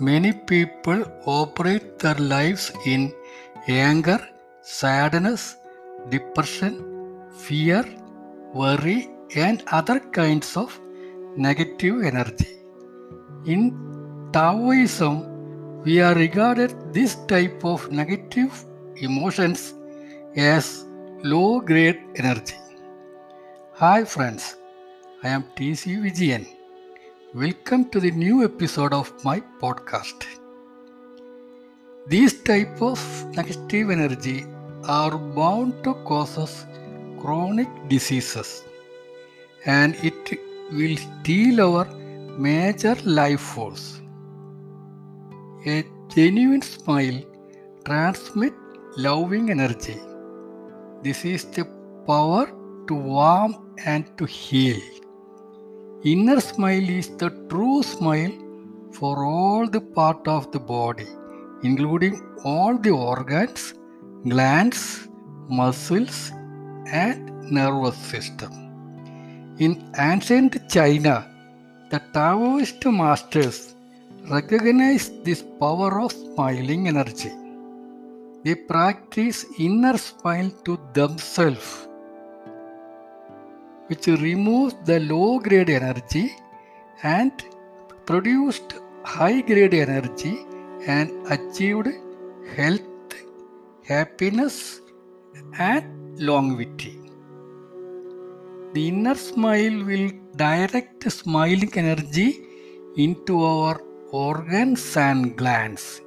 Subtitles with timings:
[0.00, 3.12] Many people operate their lives in
[3.68, 4.18] anger,
[4.62, 5.56] sadness,
[6.08, 6.74] depression,
[7.36, 7.84] fear,
[8.54, 10.80] worry, and other kinds of
[11.36, 12.48] negative energy.
[13.44, 18.64] In Taoism, we are regarded this type of negative
[18.96, 19.74] emotions
[20.34, 20.86] as
[21.22, 22.56] low grade energy.
[23.74, 24.56] Hi friends,
[25.22, 26.59] I am TC Vijayan.
[27.32, 30.24] Welcome to the new episode of my podcast.
[32.08, 32.98] These type of
[33.36, 34.46] negative energy
[34.82, 36.66] are bound to cause us
[37.20, 38.64] chronic diseases
[39.64, 40.40] and it
[40.72, 41.84] will steal our
[42.36, 44.00] major life force.
[45.66, 47.22] A genuine smile
[47.86, 48.56] transmits
[48.96, 50.00] loving energy.
[51.04, 51.64] This is the
[52.08, 52.46] power
[52.88, 54.80] to warm and to heal.
[56.02, 58.32] Inner smile is the true smile
[58.90, 61.06] for all the part of the body,
[61.62, 63.74] including all the organs,
[64.26, 65.08] glands,
[65.50, 66.32] muscles,
[66.86, 68.50] and nervous system.
[69.58, 71.28] In ancient China,
[71.90, 73.74] the Taoist masters
[74.30, 77.32] recognized this power of smiling energy.
[78.42, 81.88] They practice inner smile to themselves,
[83.90, 86.26] which removes the low grade energy
[87.02, 87.32] and
[88.06, 88.74] produced
[89.04, 90.34] high grade energy
[90.86, 91.88] and achieved
[92.56, 93.14] health,
[93.84, 94.80] happiness,
[95.58, 95.84] and
[96.28, 96.96] longevity.
[98.74, 102.28] The inner smile will direct smiling energy
[102.96, 103.80] into our
[104.12, 106.00] organs and glands.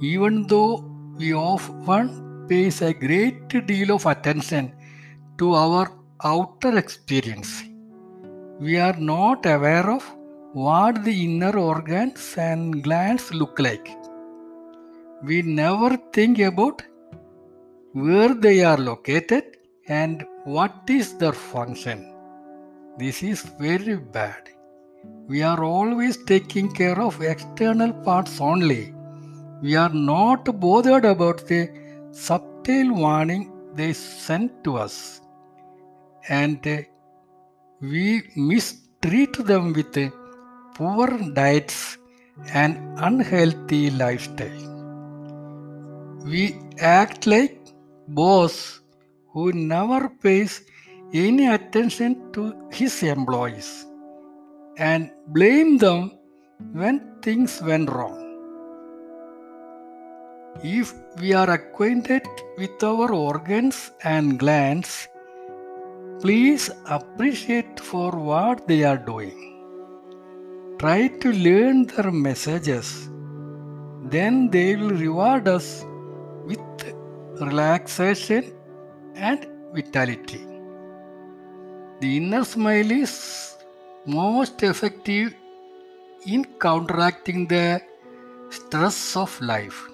[0.00, 0.84] Even though
[1.18, 4.72] we often pays a great deal of attention
[5.38, 7.62] to our outer experience,
[8.58, 10.04] we are not aware of
[10.52, 13.88] what the inner organs and glands look like.
[15.22, 16.82] We never think about
[17.92, 19.56] where they are located
[19.88, 22.14] and what is their function.
[22.98, 24.50] This is very bad.
[25.26, 28.94] We are always taking care of external parts only.
[29.62, 31.68] We are not bothered about the
[32.10, 35.20] subtle warning they send to us.
[36.30, 36.86] And
[37.80, 39.96] we mistreat them with
[40.76, 41.08] poor
[41.38, 41.98] diets
[42.52, 44.66] and unhealthy lifestyle.
[46.24, 46.44] We
[46.78, 47.58] act like
[48.08, 48.80] boss
[49.32, 50.62] who never pays
[51.12, 53.86] any attention to his employees
[54.78, 56.12] and blame them
[56.72, 58.18] when things went wrong.
[60.62, 62.26] If we are acquainted
[62.58, 65.08] with our organs and glands,
[66.22, 69.36] please appreciate for what they are doing.
[70.78, 73.08] Try to learn their messages.
[74.14, 75.84] Then they will reward us
[76.44, 76.60] with
[77.40, 78.52] relaxation
[79.14, 80.42] and vitality.
[82.00, 83.56] The inner smile is
[84.06, 85.34] most effective
[86.26, 87.80] in counteracting the
[88.50, 89.88] stress of life.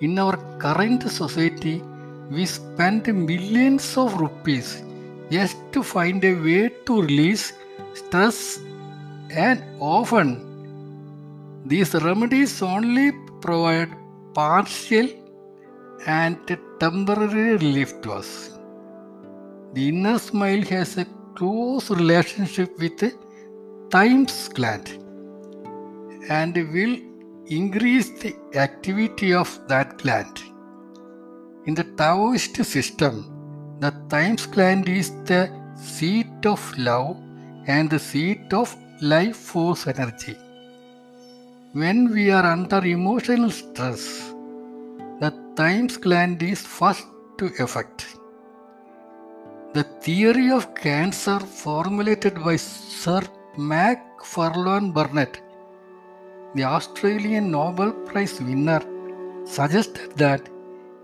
[0.00, 1.82] In our current society,
[2.30, 4.82] we spend millions of rupees
[5.30, 7.52] just to find a way to release
[7.94, 8.60] stress,
[9.30, 10.28] and often
[11.66, 13.90] these remedies only provide
[14.34, 15.08] partial
[16.06, 16.36] and
[16.78, 18.58] temporary relief to us.
[19.74, 23.12] The inner smile has a close relationship with the
[23.90, 24.88] thymus gland
[26.28, 26.96] and will
[27.46, 30.49] increase the activity of that gland.
[31.66, 35.42] In the Taoist system, the thymus gland is the
[35.76, 37.18] seat of love
[37.66, 40.36] and the seat of life force energy.
[41.72, 44.32] When we are under emotional stress,
[45.20, 47.06] the thymus gland is first
[47.36, 48.06] to affect.
[49.74, 53.20] The theory of cancer formulated by Sir
[53.58, 55.42] Macfarlane Burnet,
[56.54, 58.80] the Australian Nobel Prize winner,
[59.44, 60.48] suggested that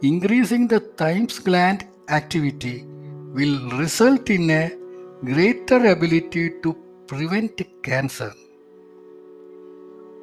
[0.02, 2.84] increasing the thymus gland activity
[3.32, 4.72] will result in a
[5.24, 6.76] greater ability to
[7.06, 8.32] prevent cancer.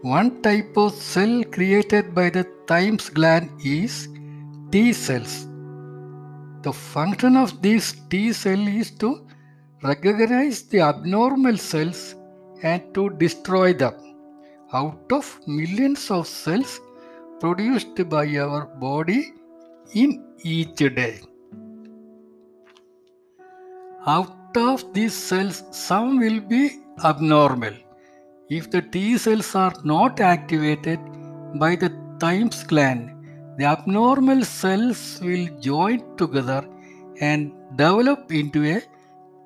[0.01, 4.09] One type of cell created by the thymus gland is
[4.71, 5.47] T cells.
[6.61, 9.25] The function of this T cell is to
[9.81, 12.15] recognize the abnormal cells
[12.61, 13.95] and to destroy them
[14.73, 16.79] out of millions of cells
[17.39, 19.33] produced by our body
[19.93, 21.21] in each day.
[24.05, 27.73] Out of these cells, some will be abnormal.
[28.49, 30.99] if the T cells are not activated
[31.55, 33.09] by the thymus gland,
[33.57, 36.65] the abnormal cells will join together
[37.21, 38.81] and develop into a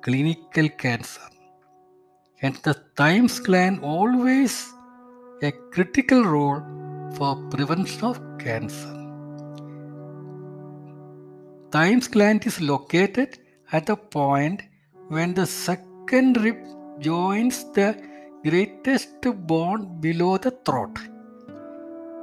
[0.02, 1.28] clinical cancer.
[2.42, 4.72] And the thymus gland always
[5.42, 6.62] a critical role
[7.16, 9.07] for prevention of cancer.
[11.70, 13.38] Thymus gland is located
[13.72, 14.62] at the point
[15.08, 16.56] when the second rib
[16.98, 17.88] joins the
[18.42, 20.98] greatest bone below the throat.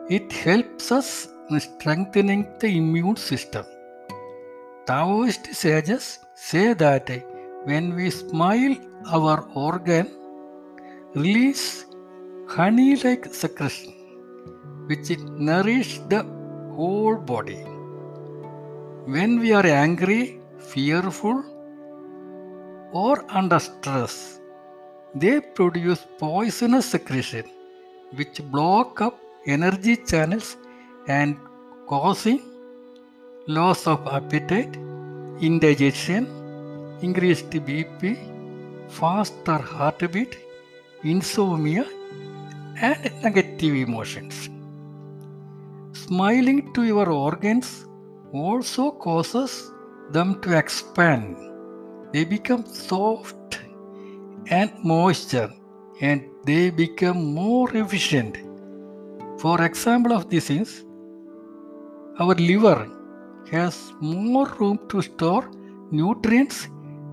[0.09, 3.65] It helps us in strengthening the immune system.
[4.87, 7.09] Taoist sages say that
[7.65, 8.75] when we smile,
[9.11, 10.07] our organ
[11.13, 11.85] release
[12.47, 13.93] honey-like secretion,
[14.87, 16.23] which nourish the
[16.75, 17.63] whole body.
[19.07, 21.43] When we are angry, fearful,
[22.91, 24.39] or under stress,
[25.13, 27.45] they produce poisonous secretion
[28.15, 30.57] which block up energy channels
[31.07, 31.37] and
[31.87, 32.41] causing
[33.45, 34.75] loss of appetite,
[35.39, 36.25] indigestion,
[37.03, 38.17] increased BP,
[38.89, 40.39] faster heartbeat,
[41.03, 41.85] insomnia,
[42.81, 44.49] and negative emotions.
[45.93, 47.84] Smiling to your organs
[48.35, 49.71] also causes
[50.11, 51.37] them to expand.
[52.11, 53.59] They become soft
[54.47, 55.51] and moisture
[56.01, 58.37] and they become more efficient.
[59.39, 60.83] For example of this is
[62.19, 62.89] our liver
[63.51, 65.49] has more room to store
[65.91, 66.67] nutrients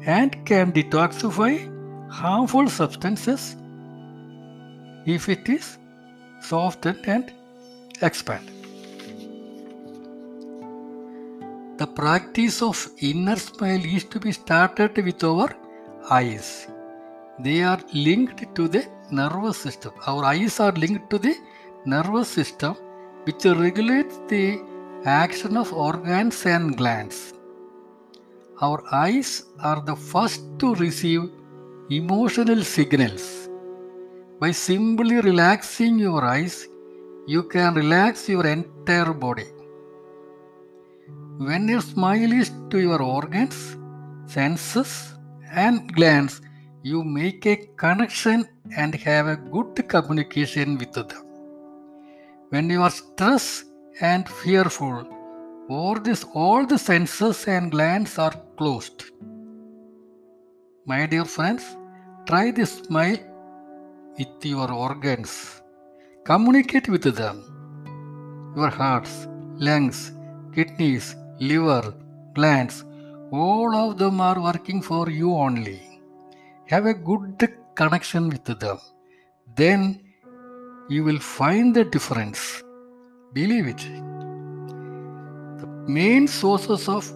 [0.04, 1.52] and can detoxify
[2.10, 3.56] harmful substances
[5.06, 5.78] if it is
[6.40, 7.32] softened and
[8.00, 8.61] expanded.
[11.82, 15.48] The practice of inner smile is to be started with our
[16.16, 16.68] eyes.
[17.44, 19.92] They are linked to the nervous system.
[20.06, 21.34] Our eyes are linked to the
[21.84, 22.74] nervous system,
[23.24, 24.44] which regulates the
[25.04, 27.18] action of organs and glands.
[28.60, 31.22] Our eyes are the first to receive
[31.90, 33.24] emotional signals.
[34.38, 36.68] By simply relaxing your eyes,
[37.26, 39.48] you can relax your entire body.
[41.46, 43.76] When your smile is to your organs,
[44.26, 45.14] senses,
[45.50, 46.40] and glands,
[46.82, 48.44] you make a connection
[48.76, 51.08] and have a good communication with them.
[52.50, 53.64] When you are stressed
[54.00, 55.04] and fearful,
[55.68, 59.02] all, this, all the senses and glands are closed.
[60.86, 61.64] My dear friends,
[62.28, 63.18] try this smile
[64.16, 65.60] with your organs.
[66.24, 67.42] Communicate with them.
[68.54, 70.12] Your hearts, lungs,
[70.54, 71.16] kidneys,
[71.50, 71.84] liver,
[72.36, 72.76] glands,
[73.32, 75.80] all of them are working for you only.
[76.72, 78.78] Have a good connection with them.
[79.56, 79.80] Then
[80.88, 82.62] you will find the difference.
[83.32, 83.82] Believe it.
[85.60, 85.68] The
[85.98, 87.10] main sources of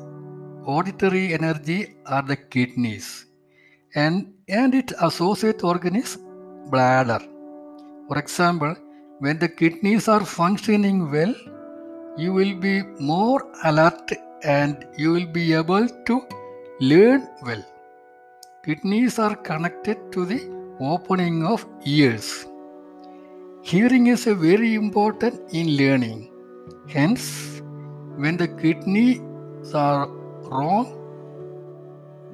[0.64, 3.26] auditory energy are the kidneys
[3.94, 6.18] and, and its associate organ is
[6.70, 7.20] bladder.
[8.08, 8.74] For example,
[9.20, 11.34] when the kidneys are functioning well,
[12.16, 16.26] you will be more alert and you will be able to
[16.80, 17.64] learn well.
[18.64, 20.40] Kidneys are connected to the
[20.80, 22.46] opening of ears.
[23.62, 26.30] Hearing is very important in learning.
[26.88, 27.60] Hence,
[28.16, 30.06] when the kidneys are
[30.50, 30.86] wrong,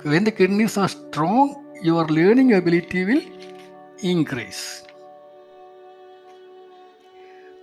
[0.03, 3.23] when the kidneys are strong, your learning ability will
[4.03, 4.85] increase.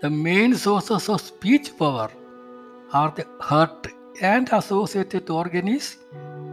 [0.01, 2.10] The main sources of speech power
[2.94, 3.88] are the heart
[4.22, 5.98] and associated organ is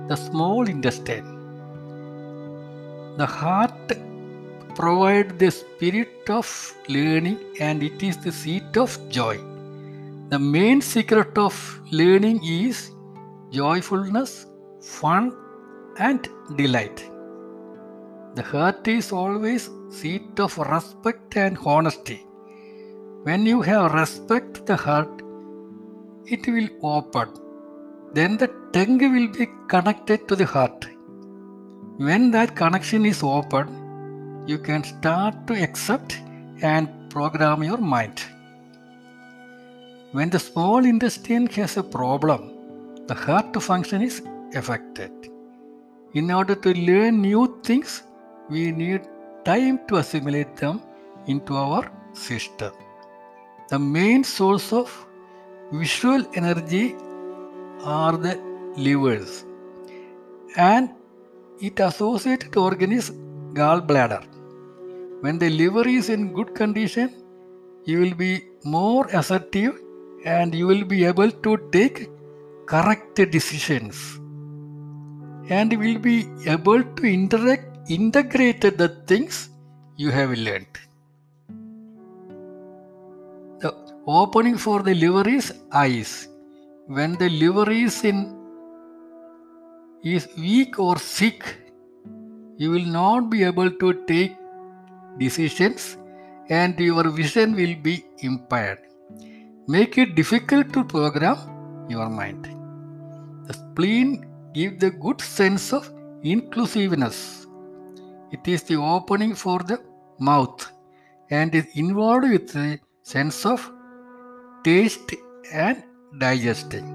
[0.09, 1.29] the small intestine.
[3.19, 3.93] The heart
[4.75, 9.37] provides the spirit of learning and it is the seat of joy.
[10.31, 12.91] The main secret of learning is
[13.53, 14.47] joyfulness,
[14.83, 15.33] fun,
[15.99, 17.09] and delight.
[18.35, 22.26] The heart is always seat of respect and honesty.
[23.27, 25.15] When you have respect the heart,
[26.27, 27.29] it will open.
[28.15, 30.87] Then the tongue will be connected to the heart.
[31.97, 36.17] When that connection is open, you can start to accept
[36.63, 38.23] and program your mind.
[40.13, 42.53] When the small intestine has a problem,
[43.09, 44.23] the heart function is
[44.55, 45.11] affected.
[46.15, 48.05] In order to learn new things,
[48.49, 49.01] we need
[49.45, 50.81] time to assimilate them
[51.27, 52.73] into our system.
[53.71, 54.89] The main source of
[55.73, 56.95] visual energy
[57.83, 58.35] are the
[58.77, 59.45] livers
[60.57, 60.91] and
[61.61, 63.11] it associated organ is
[63.55, 64.23] gallbladder.
[65.21, 67.13] When the liver is in good condition,
[67.85, 69.81] you will be more assertive
[70.25, 72.09] and you will be able to take
[72.67, 74.21] correct decisions
[75.51, 79.51] and will be able to interact integrate the things
[79.97, 80.86] you have learned
[84.07, 86.29] opening for the liver is eyes.
[86.87, 88.35] When the liver is in
[90.03, 91.57] is weak or sick
[92.57, 94.37] you will not be able to take
[95.19, 95.97] decisions
[96.49, 98.79] and your vision will be impaired.
[99.67, 101.37] Make it difficult to program
[101.89, 102.45] your mind.
[103.47, 105.91] The spleen gives the good sense of
[106.23, 107.47] inclusiveness.
[108.31, 109.83] It is the opening for the
[110.21, 110.71] mouth
[111.31, 113.71] and is involved with the sense of
[114.67, 115.13] taste
[115.53, 115.83] and
[116.19, 116.87] digesting.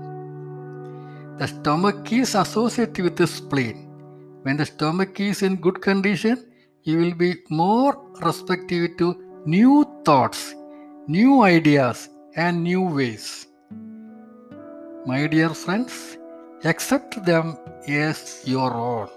[1.40, 3.78] The stomach is associated with the spleen.
[4.44, 6.38] When the stomach is in good condition,
[6.84, 7.94] you will be more
[8.26, 9.08] receptive to
[9.46, 10.54] new thoughts,
[11.08, 13.48] new ideas, and new ways.
[15.06, 16.18] My dear friends,
[16.66, 19.08] accept them as your own.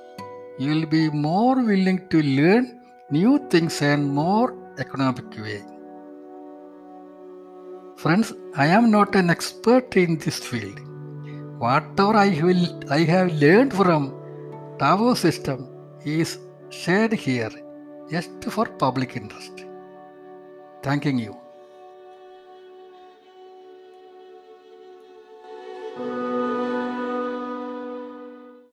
[0.60, 2.80] You will be more willing to learn
[3.10, 5.60] new things and more economic way.
[8.04, 10.78] Friends, I am not an expert in this field.
[11.58, 14.02] Whatever I will I have learned from
[14.78, 15.66] Tao system
[16.04, 16.36] is
[16.68, 17.48] shared here
[18.10, 19.64] just for public interest.
[20.82, 21.43] Thanking you.